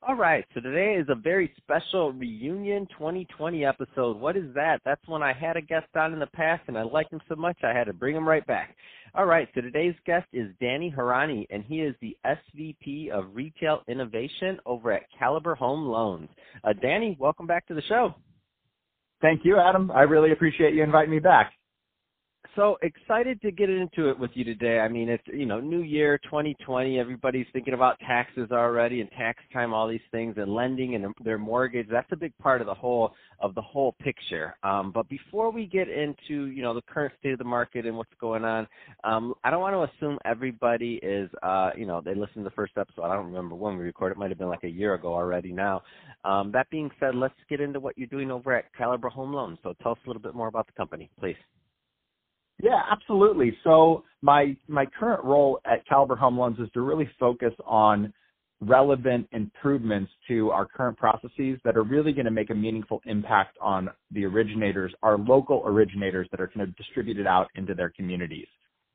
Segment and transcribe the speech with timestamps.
[0.00, 4.16] All right, so today is a very special reunion 2020 episode.
[4.16, 4.80] What is that?
[4.84, 7.34] That's when I had a guest on in the past and I liked him so
[7.34, 8.76] much I had to bring him right back.
[9.14, 13.80] All right, so today's guest is Danny Harani, and he is the SVP of Retail
[13.88, 16.28] Innovation over at Caliber Home Loans.
[16.62, 18.14] Uh, Danny, welcome back to the show.
[19.20, 19.90] Thank you, Adam.
[19.90, 21.52] I really appreciate you inviting me back.
[22.58, 24.80] So excited to get into it with you today.
[24.80, 26.98] I mean, it's you know, New Year 2020.
[26.98, 31.38] Everybody's thinking about taxes already and tax time, all these things, and lending and their
[31.38, 31.86] mortgage.
[31.88, 34.56] That's a big part of the whole of the whole picture.
[34.64, 37.96] Um, but before we get into you know the current state of the market and
[37.96, 38.66] what's going on,
[39.04, 42.56] um, I don't want to assume everybody is uh, you know they listened to the
[42.56, 43.04] first episode.
[43.04, 44.16] I don't remember when we recorded.
[44.16, 45.52] It might have been like a year ago already.
[45.52, 45.82] Now,
[46.24, 49.58] um, that being said, let's get into what you're doing over at Caliber Home Loans.
[49.62, 51.36] So tell us a little bit more about the company, please.
[52.62, 53.56] Yeah, absolutely.
[53.64, 58.12] So my my current role at Caliber Home Loans is to really focus on
[58.60, 63.56] relevant improvements to our current processes that are really going to make a meaningful impact
[63.60, 68.48] on the originators, our local originators that are kind of distributed out into their communities.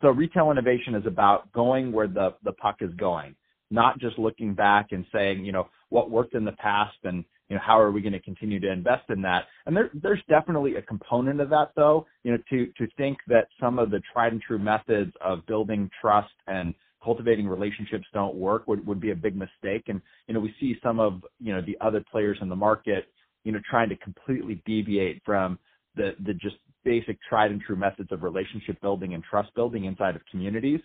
[0.00, 3.34] So retail innovation is about going where the, the puck is going,
[3.72, 7.56] not just looking back and saying, you know, what worked in the past and you
[7.56, 9.44] know, how are we going to continue to invest in that?
[9.66, 12.06] And there, there's definitely a component of that, though.
[12.22, 15.90] You know, to to think that some of the tried and true methods of building
[16.00, 19.84] trust and cultivating relationships don't work would would be a big mistake.
[19.88, 23.06] And you know, we see some of you know the other players in the market,
[23.44, 25.58] you know, trying to completely deviate from
[25.96, 30.16] the the just basic tried and true methods of relationship building and trust building inside
[30.16, 30.80] of communities.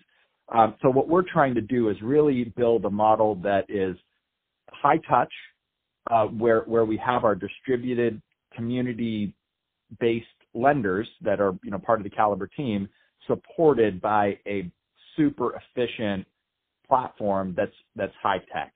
[0.54, 3.96] Um, so what we're trying to do is really build a model that is
[4.70, 5.32] high touch
[6.12, 8.22] uh, where where we have our distributed
[8.56, 12.88] community-based lenders that are you know part of the Caliber team,
[13.28, 14.70] supported by a
[15.16, 16.26] super efficient
[16.88, 18.74] platform that's that's high tech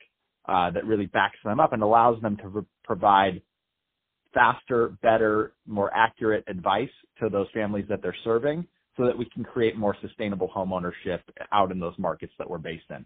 [0.48, 3.42] uh, that really backs them up and allows them to re- provide
[4.34, 6.90] faster, better, more accurate advice
[7.20, 11.22] to those families that they're serving, so that we can create more sustainable home ownership
[11.52, 13.06] out in those markets that we're based in.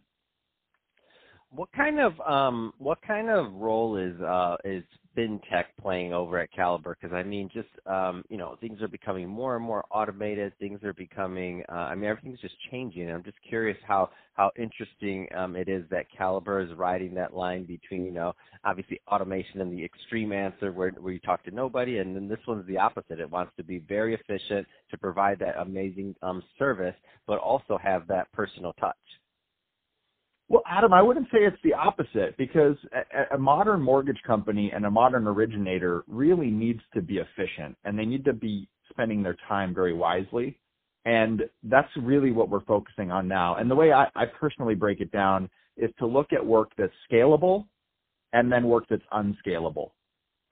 [1.51, 4.83] What kind of um what kind of role is uh is
[5.17, 6.97] fintech playing over at Caliber?
[7.01, 10.53] Because I mean, just um you know, things are becoming more and more automated.
[10.59, 11.63] Things are becoming.
[11.69, 13.09] Uh, I mean, everything's just changing.
[13.11, 17.65] I'm just curious how how interesting um it is that Caliber is riding that line
[17.65, 18.33] between you know
[18.65, 22.39] obviously automation and the extreme answer where where you talk to nobody, and then this
[22.47, 23.21] one's the opposite.
[23.21, 26.95] It wants to be very efficient to provide that amazing um service,
[27.27, 28.97] but also have that personal touch.
[30.51, 34.85] Well, Adam, I wouldn't say it's the opposite because a, a, modern mortgage company and
[34.85, 39.37] a modern originator really needs to be efficient and they need to be spending their
[39.47, 40.59] time very wisely.
[41.05, 43.55] And that's really what we're focusing on now.
[43.55, 46.91] And the way I, I personally break it down is to look at work that's
[47.09, 47.67] scalable
[48.33, 49.93] and then work that's unscalable.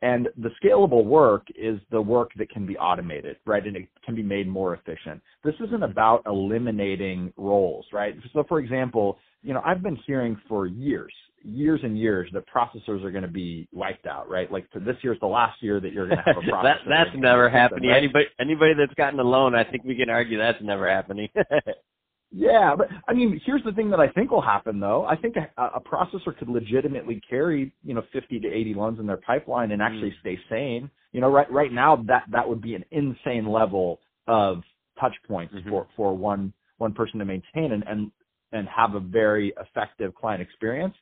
[0.02, 3.66] And the scalable work is the work that can be automated, right?
[3.66, 5.22] And it can be made more efficient.
[5.44, 8.16] This isn't about eliminating roles, right?
[8.34, 13.04] So for example, you know, I've been hearing for years, years and years that processors
[13.04, 14.50] are going to be wiped out, right?
[14.50, 16.64] Like this year's the last year that you're going to have a processor.
[16.64, 17.90] that, that's never happening.
[17.90, 17.98] Right?
[17.98, 21.30] Anybody, anybody that's gotten a loan, I think we can argue that's never happening.
[22.32, 25.06] yeah, but I mean, here's the thing that I think will happen though.
[25.06, 29.08] I think a, a processor could legitimately carry, you know, 50 to 80 loans in
[29.08, 30.20] their pipeline and actually mm.
[30.22, 30.92] stay sane.
[31.12, 34.62] You know, right right now that that would be an insane level of
[35.00, 35.70] touch points mm-hmm.
[35.70, 38.12] for for one one person to maintain and and
[38.52, 40.94] and have a very effective client experience.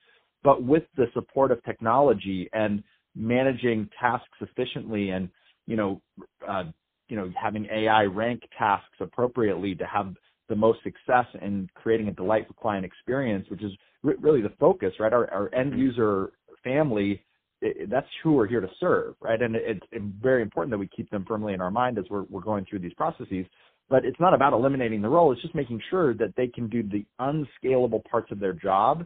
[0.43, 2.83] But with the support of technology and
[3.15, 5.29] managing tasks efficiently and,
[5.65, 6.01] you know,
[6.47, 6.65] uh,
[7.09, 10.13] you know, having AI rank tasks appropriately to have
[10.49, 13.71] the most success in creating a delightful client experience, which is
[14.03, 15.13] re- really the focus, right?
[15.13, 16.31] Our, our end user
[16.63, 17.21] family,
[17.61, 19.41] it, that's who we're here to serve, right?
[19.41, 22.23] And it, it's very important that we keep them firmly in our mind as we're,
[22.23, 23.45] we're going through these processes.
[23.89, 25.31] But it's not about eliminating the role.
[25.31, 29.05] It's just making sure that they can do the unscalable parts of their job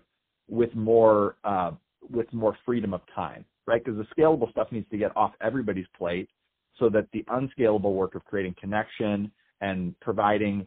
[0.49, 1.71] with more uh,
[2.09, 3.83] with more freedom of time, right?
[3.83, 6.29] Because the scalable stuff needs to get off everybody's plate,
[6.79, 10.65] so that the unscalable work of creating connection and providing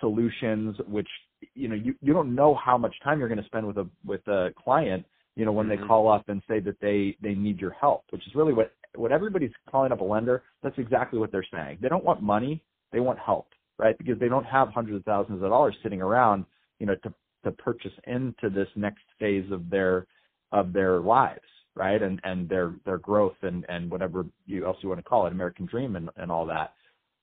[0.00, 1.08] solutions, which
[1.54, 3.88] you know you, you don't know how much time you're going to spend with a
[4.04, 5.04] with a client
[5.36, 5.70] you know, when Mhm.
[5.70, 8.72] they call up and say that they they need your help, which is really what
[8.94, 10.42] what everybody's calling up a lender.
[10.62, 11.78] That's exactly what they're saying.
[11.80, 12.62] They don't want money,
[12.92, 13.48] they want help,
[13.78, 13.98] right?
[13.98, 16.46] Because they don't have hundreds of thousands of dollars sitting around,
[16.78, 17.12] you know, to
[17.44, 20.06] to purchase into this next phase of their
[20.52, 22.00] of their lives, right?
[22.00, 25.32] And and their their growth and and whatever you else you want to call it,
[25.32, 26.74] American dream and and all that.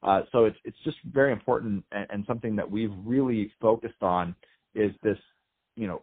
[0.04, 4.36] Uh, so it's it's just very important and, and something that we've really focused on
[4.74, 5.18] is this,
[5.76, 6.02] you know,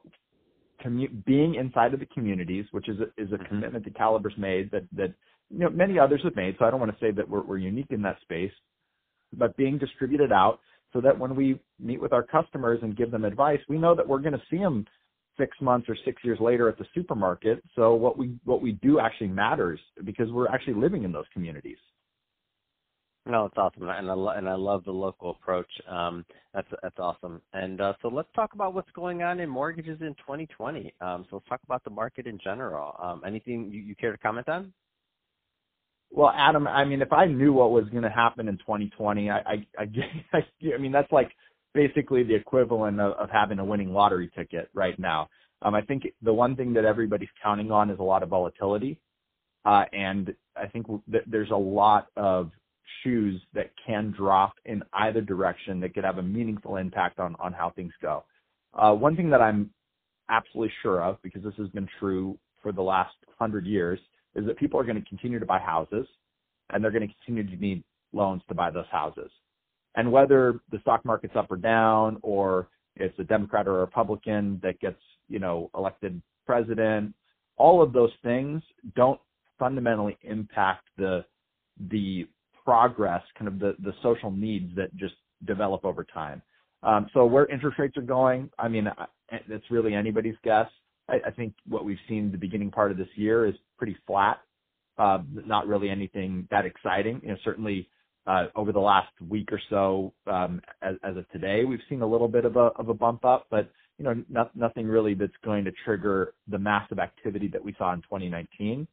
[0.84, 3.48] commu- being inside of the communities, which is a, is a Mhm.
[3.48, 5.12] commitment that Caliber's made that that
[5.50, 6.56] you know many others have made.
[6.58, 8.52] So I don't want to say that we're we're unique in that space,
[9.32, 10.60] but being distributed out
[10.92, 14.06] so that when we meet with our customers and give them advice, we know that
[14.06, 14.86] we're going to see them
[15.36, 17.62] six months or six years later at the supermarket.
[17.74, 21.78] So what we what we do actually matters because we're actually living in those communities.
[23.28, 25.68] No, it's awesome, and I lo- and I love the local approach.
[25.86, 27.42] Um, that's that's awesome.
[27.52, 30.94] And uh, so let's talk about what's going on in mortgages in 2020.
[31.02, 32.96] Um, so let's talk about the market in general.
[33.02, 34.72] Um, anything you, you care to comment on?
[36.10, 39.36] Well, Adam, I mean, if I knew what was going to happen in 2020, I,
[39.36, 39.66] I,
[40.32, 40.38] I,
[40.74, 41.30] I, mean, that's like
[41.74, 45.28] basically the equivalent of, of having a winning lottery ticket right now.
[45.60, 48.98] Um, I think the one thing that everybody's counting on is a lot of volatility,
[49.66, 50.86] uh, and I think
[51.26, 52.52] there's a lot of
[53.02, 57.52] shoes that can drop in either direction that could have a meaningful impact on on
[57.52, 58.24] how things go.
[58.74, 59.70] Uh, one thing that I'm
[60.28, 63.98] absolutely sure of, because this has been true for the last hundred years,
[64.34, 66.06] is that people are going to continue to buy houses
[66.70, 67.82] and they're going to continue to need
[68.12, 69.30] loans to buy those houses.
[69.96, 74.60] And whether the stock market's up or down or it's a Democrat or a Republican
[74.62, 77.14] that gets, you know, elected president,
[77.56, 78.62] all of those things
[78.94, 79.20] don't
[79.58, 81.24] fundamentally impact the
[81.90, 82.26] the
[82.68, 85.14] progress, kind of the, the social needs that just
[85.46, 86.42] develop over time.
[86.82, 88.86] Um, so where interest rates are going, I mean,
[89.30, 90.66] it's really anybody's guess.
[91.08, 94.40] I, I think what we've seen the beginning part of this year is pretty flat.
[94.98, 97.22] Uh, not really anything that exciting.
[97.22, 97.88] You know, certainly
[98.26, 102.06] uh, over the last week or so, um, as, as of today, we've seen a
[102.06, 105.32] little bit of a of a bump up, but you know, not, nothing really that's
[105.42, 108.86] going to trigger the massive activity that we saw in 2019.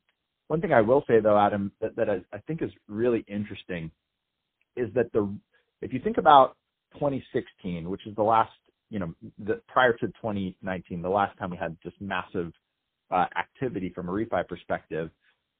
[0.47, 3.92] One thing I will say though, Adam, that, that I, I think is really interesting
[4.75, 5.33] is that the
[5.81, 6.56] if you think about
[6.95, 8.51] 2016, which is the last,
[8.89, 12.51] you know, the, prior to 2019, the last time we had just massive
[13.12, 15.09] uh, activity from a refi perspective,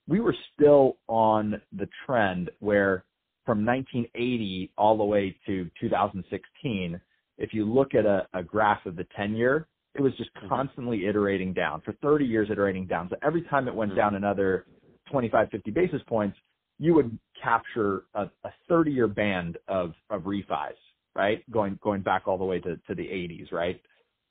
[0.08, 3.04] we were still on the trend where
[3.46, 7.00] from 1980 all the way to 2016,
[7.38, 10.50] if you look at a, a graph of the 10 year, it was just mm-hmm.
[10.50, 13.10] constantly iterating down for 30 years, iterating down.
[13.10, 14.00] So every time it went mm-hmm.
[14.00, 14.66] down another
[15.12, 16.38] 25, 50 basis points,
[16.78, 20.76] you would capture a, a 30 year band of, of refis,
[21.16, 21.50] right?
[21.52, 23.80] Going, going back all the way to, to the 80s, right?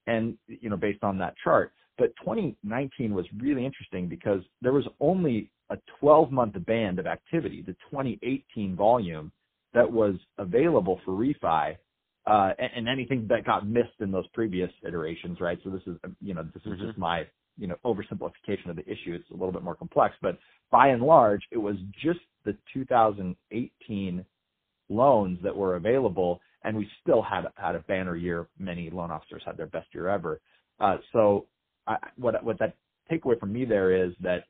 [0.06, 1.72] And, you know, based on that chart.
[1.96, 7.62] But 2019 was really interesting because there was only a 12 month band of activity,
[7.62, 9.32] the 2018 volume
[9.72, 11.76] that was available for refi,
[12.26, 15.58] uh, and, and, anything that got missed in those previous iterations, right?
[15.62, 16.86] So this is, you know, this is Mm-hmm.
[16.86, 17.26] just my,
[17.58, 19.14] you know, oversimplification of the issue.
[19.14, 20.38] It's a little bit more complex, but
[20.70, 24.24] by and large, it was just the 2018
[24.88, 28.48] loans that were available, and we still had had a banner year.
[28.58, 30.40] Many loan officers had their best year ever.
[30.80, 31.46] Uh, so,
[31.86, 32.76] I, what what that
[33.10, 34.44] takeaway from me there is that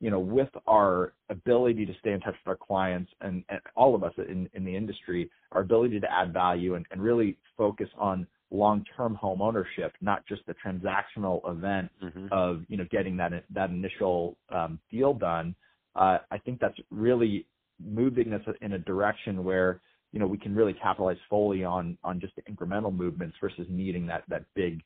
[0.00, 3.94] you know, with our ability to stay in touch with our clients and, and all
[3.94, 7.88] of us in, in the industry, our ability to add value and, and really focus
[7.98, 12.26] on long-term home ownership, not just the transactional event Mm-hmm.
[12.32, 15.54] of, you know, getting that, that initial um, deal done.
[15.94, 17.46] Uh, I think that's really
[17.78, 19.80] moving us in a direction where,
[20.12, 24.06] you know, we can really capitalize fully on, on just the incremental movements versus needing
[24.06, 24.80] that, that big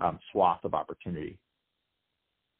[0.00, 1.38] um, swath of opportunity.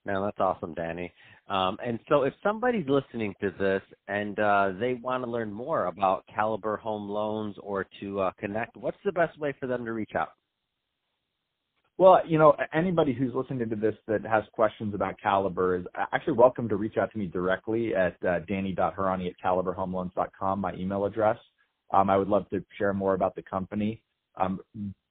[0.07, 1.13] Man, that's awesome, Danny.
[1.49, 5.87] Um, and so, if somebody's listening to this and uh, they want to learn more
[5.87, 9.93] about Caliber Home Loans or to uh, connect, what's the best way for them to
[9.93, 10.31] reach out?
[11.99, 16.33] Well, you know, anybody who's listening to this that has questions about Caliber is actually
[16.33, 21.37] welcome to reach out to me directly at uh, danny.harani at caliberhomeloans.com, my email address.
[21.93, 24.01] Um, I would love to share more about the company.
[24.41, 24.61] Um,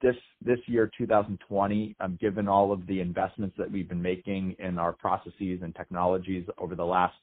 [0.01, 4.91] this year, 2020, um, given all of the investments that we've been making in our
[4.91, 7.15] processes and technologies over the last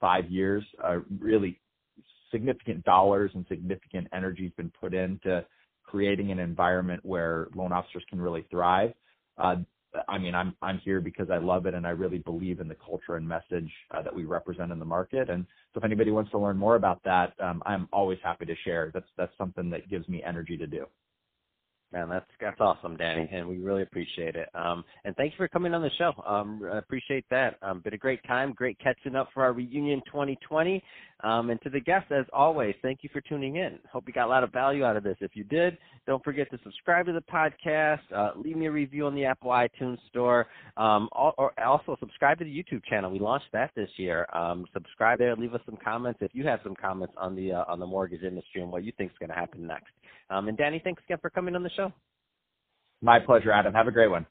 [0.00, 1.60] five years, uh, really
[2.30, 5.44] significant dollars and significant energy has been put into
[5.84, 8.92] creating an environment where loan officers can really thrive.
[9.36, 9.56] Uh,
[10.08, 13.16] I mean, I'm here because I love it and I really believe in the culture
[13.16, 15.28] and message uh, that we represent in the market.
[15.28, 18.54] And so, if anybody wants to learn more about that, um, I'm always happy to
[18.64, 18.92] share.
[18.94, 20.86] That's something that gives me energy to do.
[21.92, 24.48] Man, that's that's awesome, Danny, and we really appreciate it.
[24.54, 26.12] Um, and thanks for coming on the show.
[26.24, 27.56] Um, I appreciate that.
[27.62, 30.82] Um, been a great time, great catching up for our reunion 2020.
[31.22, 33.78] Um, and to the guests, as always, thank you for tuning in.
[33.92, 35.16] Hope you got a lot of value out of this.
[35.20, 39.06] If you did, don't forget to subscribe to the podcast, uh, leave me a review
[39.06, 40.46] on the Apple iTunes Store,
[40.76, 43.10] um, all, or also subscribe to the YouTube channel.
[43.10, 44.26] We launched that this year.
[44.32, 45.36] Um, subscribe there.
[45.36, 48.22] Leave us some comments if you have some comments on the uh, on the mortgage
[48.22, 49.92] industry and what you think is going to happen next.
[50.30, 51.92] Um, and Danny, thanks again for coming on the show.
[53.02, 53.72] My pleasure, Adam.
[53.74, 54.26] Have a great one.